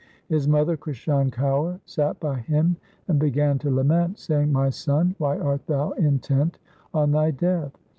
His 0.29 0.47
mother 0.47 0.75
Krishan 0.77 1.29
Kaur 1.29 1.79
sat 1.85 2.19
by 2.19 2.39
him 2.39 2.75
and 3.07 3.19
began 3.19 3.59
to 3.59 3.69
lament, 3.69 4.17
saying,' 4.17 4.51
My 4.51 4.71
son, 4.71 5.13
why 5.19 5.37
art 5.37 5.67
thou 5.67 5.91
intent 5.91 6.57
on 6.91 7.11
thy 7.11 7.29
death 7.29 7.77